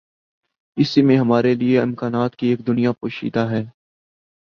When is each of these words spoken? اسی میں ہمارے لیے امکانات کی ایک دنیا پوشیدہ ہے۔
اسی 0.77 1.01
میں 1.01 1.17
ہمارے 1.17 1.53
لیے 1.53 1.79
امکانات 1.81 2.35
کی 2.35 2.47
ایک 2.47 2.67
دنیا 2.67 2.91
پوشیدہ 2.91 3.45
ہے۔ 3.51 3.63